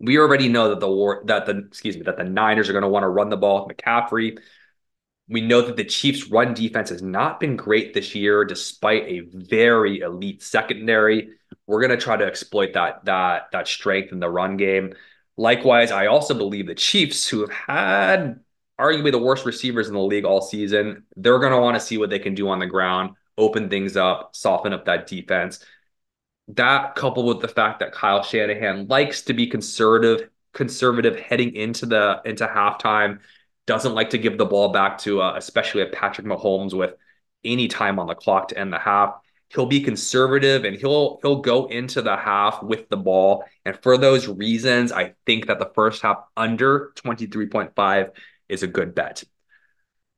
We 0.00 0.18
already 0.18 0.48
know 0.48 0.70
that 0.70 0.80
the 0.80 0.90
war 0.90 1.22
that 1.26 1.46
the 1.46 1.58
excuse 1.58 1.96
me 1.96 2.02
that 2.04 2.16
the 2.16 2.24
Niners 2.24 2.68
are 2.68 2.72
going 2.72 2.82
to 2.82 2.88
want 2.88 3.04
to 3.04 3.08
run 3.08 3.28
the 3.28 3.36
ball 3.36 3.66
with 3.66 3.76
McCaffrey. 3.76 4.38
We 5.32 5.40
know 5.40 5.62
that 5.62 5.76
the 5.76 5.84
Chiefs' 5.84 6.28
run 6.28 6.52
defense 6.54 6.90
has 6.90 7.02
not 7.02 7.40
been 7.40 7.56
great 7.56 7.94
this 7.94 8.14
year, 8.14 8.44
despite 8.44 9.04
a 9.04 9.20
very 9.20 10.00
elite 10.00 10.42
secondary. 10.42 11.30
We're 11.66 11.80
going 11.80 11.98
to 11.98 12.02
try 12.02 12.16
to 12.16 12.26
exploit 12.26 12.74
that 12.74 13.04
that 13.06 13.50
that 13.52 13.66
strength 13.66 14.12
in 14.12 14.20
the 14.20 14.28
run 14.28 14.56
game. 14.58 14.94
Likewise, 15.38 15.90
I 15.90 16.06
also 16.06 16.34
believe 16.34 16.66
the 16.66 16.74
Chiefs, 16.74 17.26
who 17.26 17.40
have 17.40 17.50
had 17.50 18.40
arguably 18.78 19.10
the 19.10 19.18
worst 19.18 19.46
receivers 19.46 19.88
in 19.88 19.94
the 19.94 20.00
league 20.00 20.24
all 20.24 20.42
season. 20.42 21.04
They're 21.16 21.38
going 21.38 21.52
to 21.52 21.60
want 21.60 21.76
to 21.76 21.80
see 21.80 21.98
what 21.98 22.10
they 22.10 22.18
can 22.18 22.34
do 22.34 22.48
on 22.48 22.58
the 22.58 22.66
ground, 22.66 23.16
open 23.38 23.70
things 23.70 23.96
up, 23.96 24.34
soften 24.36 24.72
up 24.72 24.84
that 24.84 25.06
defense. 25.06 25.64
That 26.48 26.94
coupled 26.94 27.26
with 27.26 27.40
the 27.40 27.48
fact 27.48 27.80
that 27.80 27.92
Kyle 27.92 28.22
Shanahan 28.22 28.88
likes 28.88 29.22
to 29.22 29.32
be 29.34 29.46
conservative, 29.46 30.28
conservative 30.52 31.18
heading 31.18 31.54
into 31.54 31.86
the 31.86 32.20
into 32.24 32.46
halftime, 32.46 33.20
doesn't 33.66 33.94
like 33.94 34.10
to 34.10 34.18
give 34.18 34.38
the 34.38 34.46
ball 34.46 34.70
back 34.70 34.98
to 34.98 35.20
uh, 35.22 35.34
especially 35.36 35.82
a 35.82 35.86
Patrick 35.86 36.26
Mahomes 36.26 36.74
with 36.74 36.94
any 37.44 37.68
time 37.68 37.98
on 37.98 38.06
the 38.06 38.14
clock 38.14 38.48
to 38.48 38.58
end 38.58 38.72
the 38.72 38.78
half. 38.78 39.14
He'll 39.48 39.66
be 39.66 39.82
conservative 39.82 40.64
and 40.64 40.76
he'll 40.76 41.18
he'll 41.22 41.40
go 41.40 41.66
into 41.66 42.00
the 42.02 42.16
half 42.16 42.62
with 42.62 42.88
the 42.88 42.96
ball. 42.96 43.44
And 43.64 43.78
for 43.82 43.98
those 43.98 44.26
reasons, 44.26 44.92
I 44.92 45.14
think 45.26 45.46
that 45.46 45.58
the 45.58 45.70
first 45.74 46.02
half 46.02 46.24
under 46.36 46.92
23.5 46.96 48.10
is 48.48 48.62
a 48.62 48.66
good 48.66 48.94
bet. 48.94 49.24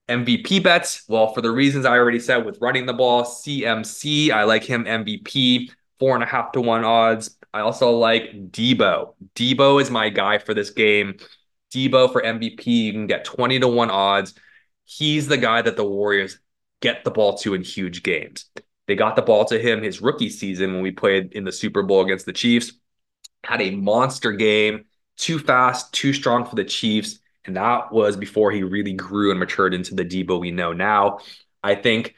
MVP 0.09 0.63
bets, 0.63 1.05
well, 1.09 1.33
for 1.33 1.41
the 1.41 1.51
reasons 1.51 1.87
I 1.87 1.97
already 1.97 2.21
said 2.21 2.45
with 2.45 2.59
running 2.61 2.85
the 2.85 2.93
ball, 2.93 3.25
CMC, 3.25 4.31
I 4.31 4.45
like 4.45 4.63
him 4.63 4.85
MVP, 4.85 5.71
four 5.99 6.15
and 6.15 6.23
a 6.23 6.27
half 6.27 6.53
to 6.53 6.61
one 6.61 6.85
odds. 6.85 7.39
I 7.55 7.61
also 7.61 7.93
like 7.93 8.51
Deebo. 8.51 9.15
Deebo 9.35 9.81
is 9.81 9.91
my 9.91 10.11
guy 10.11 10.39
for 10.39 10.53
this 10.53 10.71
game. 10.71 11.17
Deebo 11.75 12.13
for 12.13 12.23
MVP, 12.23 12.67
you 12.67 12.93
can 12.93 13.07
get 13.07 13.25
20 13.25 13.61
to 13.61 13.69
one 13.69 13.91
odds. 13.91 14.35
He's 14.85 15.27
the 15.27 15.37
guy 15.37 15.63
that 15.63 15.77
the 15.77 15.85
Warriors 15.85 16.39
get 16.81 17.05
the 17.05 17.11
ball 17.11 17.37
to 17.39 17.55
in 17.55 17.63
huge 17.63 18.03
games. 18.03 18.47
They 18.87 18.95
got 18.95 19.17
the 19.17 19.23
ball 19.23 19.45
to 19.47 19.59
him 19.59 19.83
his 19.83 20.01
rookie 20.01 20.29
season 20.29 20.75
when 20.75 20.83
we 20.83 20.91
played 20.91 21.33
in 21.33 21.45
the 21.45 21.53
Super 21.53 21.83
Bowl 21.83 22.03
against 22.03 22.27
the 22.27 22.33
Chiefs. 22.33 22.73
Had 23.43 23.63
a 23.63 23.71
monster 23.71 24.33
game, 24.33 24.85
too 25.17 25.39
fast, 25.39 25.93
too 25.93 26.13
strong 26.13 26.45
for 26.45 26.55
the 26.55 26.65
Chiefs. 26.65 27.19
And 27.47 27.57
that 27.57 27.93
was 27.93 28.17
before 28.17 28.51
he 28.53 28.63
really 28.63 28.93
grew 28.93 29.31
and 29.31 29.41
matured 29.41 29.75
into 29.75 29.95
the 29.95 30.05
Deebo 30.05 30.41
we 30.41 30.51
know 30.51 30.73
now. 30.73 31.19
I 31.63 31.75
think 31.75 32.15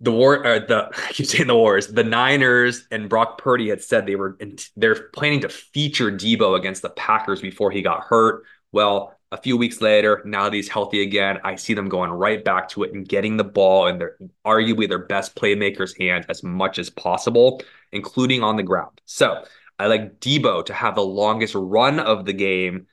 the 0.00 0.12
war, 0.12 0.46
uh, 0.46 0.58
the 0.60 0.90
I 1.08 1.12
keep 1.12 1.26
saying 1.26 1.48
the 1.48 1.56
Wars, 1.56 1.88
the 1.88 2.04
Niners 2.04 2.86
and 2.90 3.08
Brock 3.08 3.38
Purdy 3.38 3.68
had 3.68 3.82
said 3.82 4.06
they 4.06 4.16
were 4.16 4.38
they're 4.76 5.08
planning 5.10 5.40
to 5.40 5.48
feature 5.48 6.10
Deebo 6.10 6.56
against 6.58 6.82
the 6.82 6.90
Packers 6.90 7.40
before 7.40 7.70
he 7.70 7.82
got 7.82 8.02
hurt. 8.04 8.44
Well, 8.72 9.14
a 9.32 9.36
few 9.36 9.56
weeks 9.56 9.80
later, 9.80 10.22
now 10.24 10.44
that 10.44 10.52
he's 10.52 10.68
healthy 10.68 11.02
again, 11.02 11.38
I 11.44 11.54
see 11.54 11.74
them 11.74 11.88
going 11.88 12.10
right 12.10 12.44
back 12.44 12.68
to 12.70 12.82
it 12.82 12.92
and 12.92 13.08
getting 13.08 13.36
the 13.36 13.44
ball 13.44 13.86
in 13.86 13.98
their 13.98 14.16
arguably 14.44 14.88
their 14.88 15.06
best 15.06 15.36
playmaker's 15.36 15.96
hands 15.96 16.26
as 16.28 16.42
much 16.42 16.78
as 16.78 16.90
possible, 16.90 17.62
including 17.92 18.42
on 18.42 18.56
the 18.56 18.62
ground. 18.62 19.00
So 19.04 19.44
I 19.78 19.86
like 19.86 20.20
Deebo 20.20 20.64
to 20.66 20.74
have 20.74 20.94
the 20.94 21.02
longest 21.04 21.54
run 21.54 22.00
of 22.00 22.24
the 22.24 22.32
game 22.32 22.86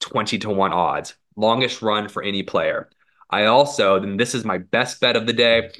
20 0.00 0.38
to 0.38 0.50
1 0.50 0.72
odds, 0.72 1.14
longest 1.36 1.82
run 1.82 2.08
for 2.08 2.22
any 2.22 2.42
player. 2.42 2.88
I 3.30 3.44
also, 3.46 4.00
then 4.00 4.16
this 4.16 4.34
is 4.34 4.44
my 4.44 4.58
best 4.58 5.00
bet 5.00 5.16
of 5.16 5.26
the 5.26 5.32
day. 5.32 5.70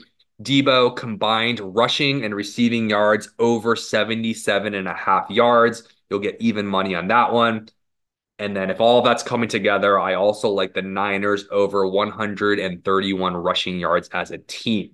Deebo 0.43 0.95
combined 0.97 1.61
rushing 1.61 2.25
and 2.25 2.35
receiving 2.35 2.89
yards 2.89 3.31
over 3.39 3.75
77 3.75 4.75
and 4.75 4.87
a 4.87 4.95
half 4.95 5.29
yards. 5.31 5.83
You'll 6.09 6.21
get 6.21 6.41
even 6.41 6.67
money 6.67 6.95
on 6.95 7.09
that 7.09 7.33
one. 7.33 7.69
And 8.39 8.57
then 8.57 8.71
if 8.71 8.81
all 8.81 9.03
that's 9.03 9.25
coming 9.25 9.49
together, 9.49 9.99
I 9.99 10.15
also 10.15 10.49
like 10.51 10.75
the 10.75 10.83
Niners 10.83 11.47
over 11.51 11.87
131 11.89 13.37
rushing 13.37 13.81
yards 13.81 14.09
as 14.13 14.31
a 14.31 14.39
team. 14.39 14.93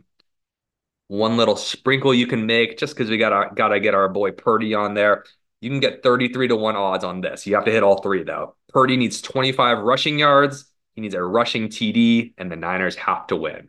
One 1.08 1.36
little 1.36 1.56
sprinkle 1.56 2.14
you 2.14 2.26
can 2.26 2.46
make 2.46 2.78
just 2.78 2.96
because 2.96 3.10
we 3.10 3.18
gotta 3.18 3.54
gotta 3.54 3.80
get 3.80 3.94
our 3.94 4.08
boy 4.08 4.30
Purdy 4.32 4.74
on 4.74 4.94
there. 4.94 5.24
You 5.60 5.68
can 5.68 5.80
get 5.80 6.02
33 6.02 6.48
to 6.48 6.56
1 6.56 6.76
odds 6.76 7.04
on 7.04 7.20
this. 7.20 7.46
You 7.46 7.54
have 7.54 7.66
to 7.66 7.70
hit 7.70 7.82
all 7.82 8.00
three 8.00 8.22
though. 8.24 8.56
Purdy 8.68 8.96
needs 8.96 9.20
25 9.20 9.78
rushing 9.78 10.18
yards. 10.18 10.70
He 10.94 11.02
needs 11.02 11.14
a 11.14 11.22
rushing 11.22 11.68
TD, 11.68 12.34
and 12.38 12.50
the 12.50 12.56
Niners 12.56 12.96
have 12.96 13.26
to 13.26 13.36
win. 13.36 13.68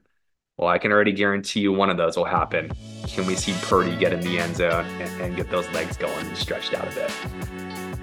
Well, 0.58 0.70
I 0.70 0.78
can 0.78 0.94
already 0.94 1.12
guarantee 1.12 1.60
you 1.60 1.74
one 1.74 1.90
of 1.90 1.98
those 1.98 2.16
will 2.16 2.24
happen. 2.24 2.72
Can 3.08 3.26
we 3.26 3.36
see 3.36 3.54
Purdy 3.64 3.94
get 3.98 4.14
in 4.14 4.22
the 4.22 4.40
end 4.40 4.56
zone 4.56 4.86
and, 5.02 5.22
and 5.22 5.36
get 5.36 5.52
those 5.52 5.70
legs 5.72 5.98
going 5.98 6.26
and 6.26 6.38
stretched 6.38 6.74
out 6.74 6.88
a 6.88 6.96
bit? 6.96 7.12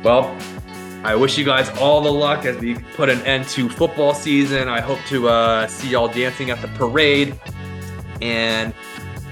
Well, 0.05 0.37
I 1.03 1.15
wish 1.15 1.39
you 1.39 1.47
guys 1.47 1.71
all 1.79 2.03
the 2.03 2.13
luck 2.13 2.45
as 2.45 2.59
we 2.59 2.75
put 2.95 3.09
an 3.09 3.23
end 3.23 3.49
to 3.49 3.71
football 3.71 4.13
season. 4.13 4.69
I 4.69 4.83
hope 4.83 4.99
to 5.07 5.29
uh, 5.29 5.67
see 5.67 5.89
y'all 5.89 6.09
dancing 6.09 6.51
at 6.51 6.61
the 6.61 6.69
parade. 6.69 7.41
And 8.21 8.75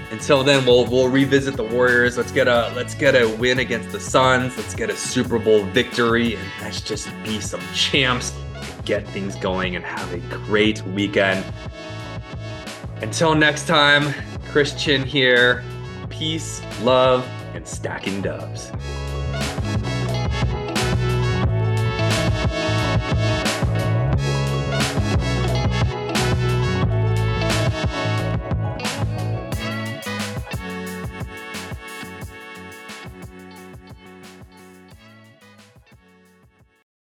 until 0.09 0.43
then, 0.43 0.65
we'll 0.65 0.87
we'll 0.87 1.07
revisit 1.07 1.55
the 1.55 1.63
Warriors. 1.63 2.17
Let's 2.17 2.31
get 2.31 2.47
a 2.47 2.73
let's 2.75 2.95
get 2.95 3.13
a 3.13 3.27
win 3.35 3.59
against 3.59 3.91
the 3.91 3.99
Suns. 3.99 4.57
Let's 4.57 4.73
get 4.73 4.89
a 4.89 4.95
Super 4.97 5.37
Bowl 5.37 5.63
victory, 5.65 6.37
and 6.37 6.43
let's 6.59 6.81
just 6.81 7.09
be 7.23 7.39
some 7.39 7.61
champs. 7.75 8.33
Get 8.83 9.07
things 9.09 9.35
going 9.35 9.75
and 9.75 9.85
have 9.85 10.11
a 10.11 10.17
great 10.45 10.81
weekend. 10.87 11.45
Until 13.01 13.33
next 13.35 13.67
time, 13.67 14.13
Chris 14.51 14.73
Chinn 14.81 15.03
here. 15.03 15.63
Peace, 16.09 16.61
love, 16.83 17.25
and 17.53 17.67
stacking 17.67 18.21
dubs. 18.21 18.71